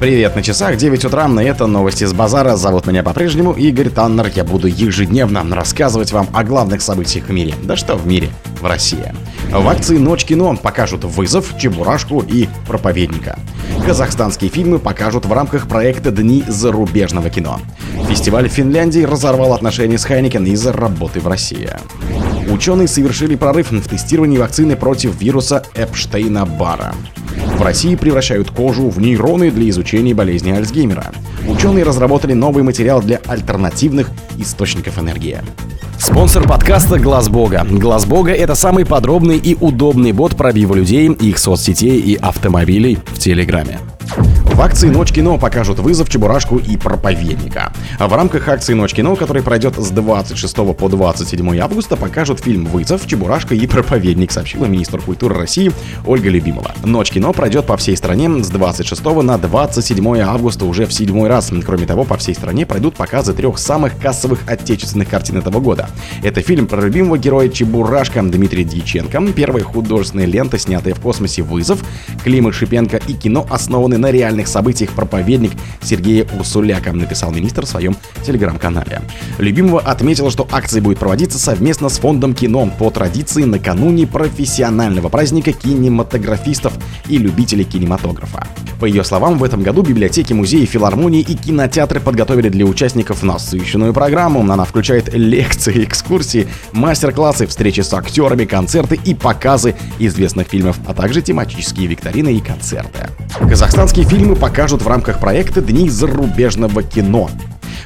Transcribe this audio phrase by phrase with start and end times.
[0.00, 2.56] Привет на часах, 9 утра, и это новости с базара.
[2.56, 4.32] Зовут меня по-прежнему Игорь Таннер.
[4.34, 7.54] Я буду ежедневно рассказывать вам о главных событиях в мире.
[7.64, 8.30] Да что в мире,
[8.62, 9.12] в России.
[9.50, 13.38] В акции «Ночь кино» покажут «Вызов», «Чебурашку» и «Проповедника».
[13.84, 17.60] Казахстанские фильмы покажут в рамках проекта «Дни зарубежного кино».
[18.08, 21.68] Фестиваль в Финляндии разорвал отношения с Heineken из-за работы в России.
[22.50, 26.94] Ученые совершили прорыв в тестировании вакцины против вируса Эпштейна-Бара.
[27.56, 31.12] В России превращают кожу в нейроны для изучения болезни Альцгеймера.
[31.46, 35.38] Ученые разработали новый материал для альтернативных источников энергии.
[35.98, 37.64] Спонсор подкаста Глаз Бога.
[37.70, 43.18] Глаз Бога это самый подробный и удобный бот пробива людей, их соцсетей и автомобилей в
[43.18, 43.78] Телеграме.
[44.50, 47.72] В акции «Ночь кино» покажут вызов Чебурашку и Проповедника.
[47.98, 52.66] А в рамках акции «Ночь кино», которая пройдет с 26 по 27 августа, покажут фильм
[52.66, 55.72] «Вызов», «Чебурашка» и «Проповедник», сообщила министр культуры России
[56.04, 56.72] Ольга Любимова.
[56.84, 61.50] «Ночь кино» пройдет по всей стране с 26 на 27 августа уже в седьмой раз.
[61.64, 65.88] Кроме того, по всей стране пройдут показы трех самых кассовых отечественных картин этого года.
[66.22, 71.82] Это фильм про любимого героя Чебурашка Дмитрия Дьяченко, первая художественная лента, снятая в космосе «Вызов»,
[72.24, 74.10] Клима Шипенко и кино, основанное на
[74.40, 75.52] реальных событиях проповедник
[75.82, 79.02] Сергея Урсуляка, написал министр в своем телеграм-канале.
[79.38, 85.52] Любимого отметила, что акция будет проводиться совместно с фондом кино по традиции накануне профессионального праздника
[85.52, 86.72] кинематографистов
[87.08, 88.46] и любителей кинематографа.
[88.80, 93.92] По ее словам, в этом году библиотеки, музеи, филармонии и кинотеатры подготовили для участников насыщенную
[93.92, 94.40] программу.
[94.40, 101.20] Она включает лекции, экскурсии, мастер-классы, встречи с актерами, концерты и показы известных фильмов, а также
[101.20, 103.10] тематические викторины и концерты.
[103.38, 107.28] Казахстанские фильмы покажут в рамках проекта «Дни зарубежного кино».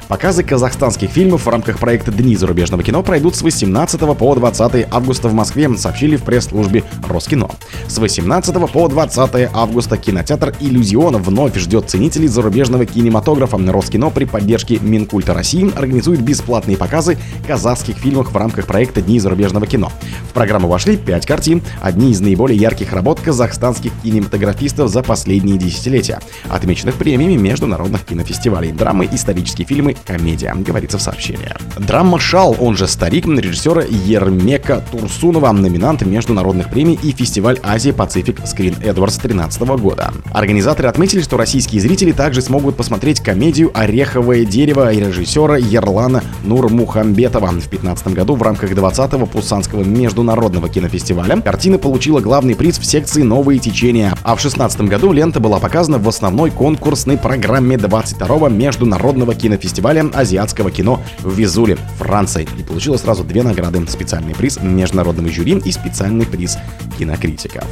[0.07, 5.29] Показы казахстанских фильмов в рамках проекта «Дни зарубежного кино» пройдут с 18 по 20 августа
[5.29, 7.49] в Москве, сообщили в пресс-службе Роскино.
[7.87, 13.57] С 18 по 20 августа кинотеатр «Иллюзион» вновь ждет ценителей зарубежного кинематографа.
[13.57, 19.65] Роскино при поддержке Минкульта России организует бесплатные показы казахских фильмов в рамках проекта «Дни зарубежного
[19.65, 19.91] кино».
[20.29, 26.19] В программу вошли 5 картин, одни из наиболее ярких работ казахстанских кинематографистов за последние десятилетия,
[26.49, 31.53] отмеченных премиями международных кинофестивалей, драмы, исторические фильмы комедия, говорится в сообщении.
[31.77, 38.45] Драма «Шал», он же «Старик» режиссера Ермека Турсунова, номинант международных премий и фестиваль Азия Пацифик
[38.45, 40.13] Скрин Эдвардс 2013 года.
[40.31, 47.47] Организаторы отметили, что российские зрители также смогут посмотреть комедию «Ореховое дерево» режиссера Ерлана Нурмухамбетова.
[47.47, 53.21] В 2015 году в рамках 20-го Пусанского международного кинофестиваля картина получила главный приз в секции
[53.21, 59.35] «Новые течения», а в 2016 году лента была показана в основной конкурсной программе 22-го международного
[59.35, 65.29] кинофестиваля фестиваля азиатского кино в Везуле, Франции, и получила сразу две награды– специальный приз международного
[65.29, 66.57] жюри и специальный приз
[66.97, 67.65] кинокритиков.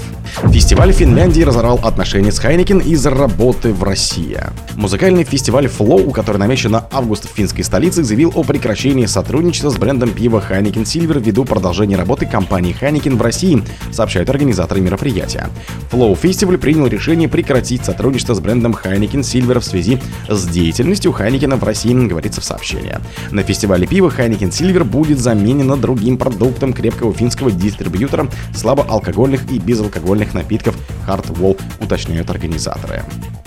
[0.51, 4.39] Фестиваль Финляндии разорвал отношения с Heineken из-за работы в России.
[4.75, 9.77] Музыкальный фестиваль Flow, который намечен на август в финской столице, заявил о прекращении сотрудничества с
[9.77, 15.49] брендом пива Heineken Silver ввиду продолжения работы компании Heineken в России, сообщают организаторы мероприятия.
[15.89, 21.57] Flow Festival принял решение прекратить сотрудничество с брендом Heineken Silver в связи с деятельностью Heineken
[21.57, 22.97] в России, говорится в сообщении.
[23.31, 30.33] На фестивале пива Heineken Silver будет заменено другим продуктом крепкого финского дистрибьютора слабоалкогольных и безалкогольных
[30.33, 30.75] напитков
[31.07, 33.03] Hardwall, уточняют организаторы.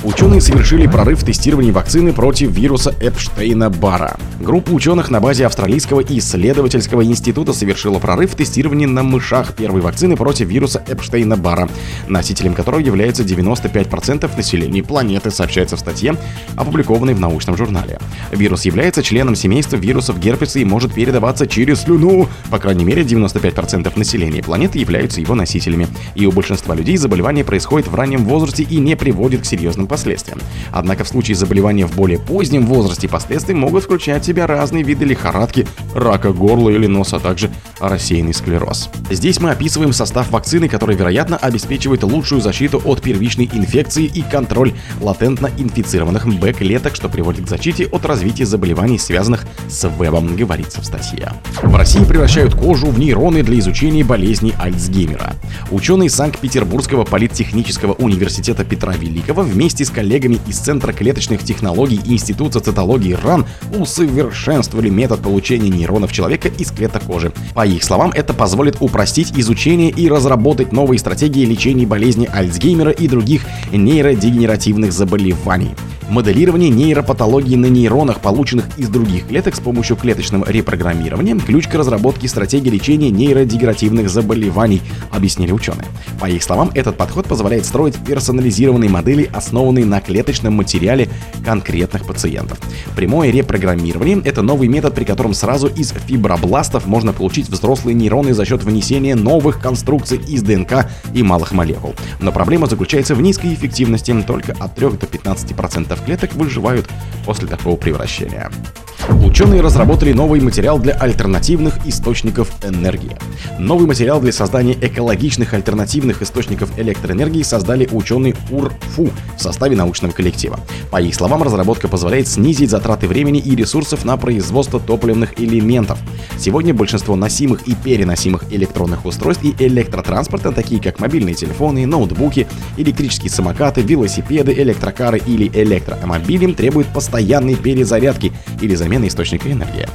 [0.06, 4.17] Ученые совершили прорыв в тестировании вакцины против вируса Эпштейна-Бара.
[4.41, 10.15] Группа ученых на базе Австралийского исследовательского института совершила прорыв в тестировании на мышах первой вакцины
[10.15, 11.69] против вируса Эпштейна-Бара,
[12.06, 16.15] носителем которого является 95% населения планеты, сообщается в статье,
[16.56, 17.99] опубликованной в научном журнале.
[18.47, 22.29] Вирус является членом семейства вирусов герпеса и может передаваться через слюну.
[22.49, 25.89] По крайней мере, 95% населения планеты являются его носителями.
[26.15, 30.39] И у большинства людей заболевание происходит в раннем возрасте и не приводит к серьезным последствиям.
[30.71, 35.06] Однако в случае заболевания в более позднем возрасте последствия могут включать в себя разные виды
[35.06, 38.91] лихорадки, рака горла или носа, а также рассеянный склероз.
[39.11, 44.73] Здесь мы описываем состав вакцины, который, вероятно, обеспечивает лучшую защиту от первичной инфекции и контроль
[45.01, 50.85] латентно инфицированных Б-клеток, что приводит к защите от развития заболеваний, связанных с вебом, говорится в
[50.85, 51.33] статье.
[51.62, 55.35] В России превращают кожу в нейроны для изучения болезней Альцгеймера.
[55.71, 63.12] Ученые Санкт-Петербургского политехнического университета Петра Великого вместе с коллегами из Центра клеточных технологий Института цитологии
[63.15, 63.47] РАН
[63.79, 67.32] усовершенствовали метод получения нейронов человека из клеток кожи.
[67.55, 73.09] По их словам, это позволит упростить изучение и разработать новые стратегии лечения болезни Альцгеймера и
[73.09, 73.43] других
[73.73, 75.75] нейродегенеративных заболеваний.
[76.09, 82.26] Моделирование нейропатологии на нейронах, полученных из других клеток с помощью клеточного репрограммирования– ключ к разработке
[82.26, 84.82] стратегии лечения нейродегеративных заболеваний,
[85.12, 85.87] объяснили ученые.
[86.20, 91.08] По их словам, этот подход позволяет строить персонализированные модели, основанные на клеточном материале
[91.44, 92.58] конкретных пациентов.
[92.96, 98.44] Прямое репрограммирование– это новый метод, при котором сразу из фибробластов можно получить взрослые нейроны за
[98.44, 101.94] счет внесения новых конструкций из ДНК и малых молекул.
[102.19, 106.88] Но проблема заключается в низкой эффективности, только от 3 до 15% клеток выживают
[107.25, 108.16] после такого превращения.
[108.17, 108.95] shit happen.
[109.08, 113.17] Ученые разработали новый материал для альтернативных источников энергии.
[113.58, 120.58] Новый материал для создания экологичных альтернативных источников электроэнергии создали ученые УРФУ в составе научного коллектива.
[120.91, 125.99] По их словам, разработка позволяет снизить затраты времени и ресурсов на производство топливных элементов.
[126.38, 133.31] Сегодня большинство носимых и переносимых электронных устройств и электротранспорта, такие как мобильные телефоны, ноутбуки, электрические
[133.31, 139.87] самокаты, велосипеды, электрокары или электромобили, требуют постоянной перезарядки или замены замены источника энергии.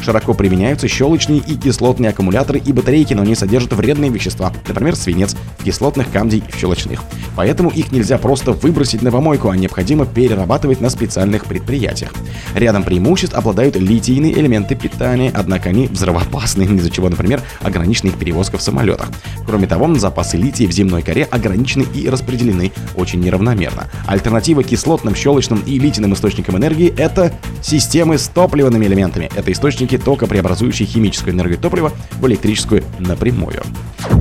[0.00, 5.34] Широко применяются щелочные и кислотные аккумуляторы и батарейки, но они содержат вредные вещества, например, свинец,
[5.58, 7.02] в кислотных, камдий в щелочных.
[7.36, 12.12] Поэтому их нельзя просто выбросить на помойку, а необходимо перерабатывать на специальных предприятиях.
[12.54, 18.58] Рядом преимуществ обладают литийные элементы питания, однако они взрывоопасны, из-за чего, например, ограничена их перевозка
[18.58, 19.08] в самолетах.
[19.46, 23.88] Кроме того, запасы лития в земной коре ограничены и распределены очень неравномерно.
[24.06, 29.30] Альтернатива кислотным, щелочным и литийным источникам энергии– это системы с топливными элементами.
[29.36, 33.62] Это источники тока, преобразующие химическую энергию топлива в электрическую напрямую.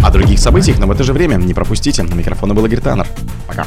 [0.03, 2.03] О других событиях, но в это же время не пропустите.
[2.03, 3.07] На микрофона был Игорь Таннер.
[3.47, 3.65] Пока.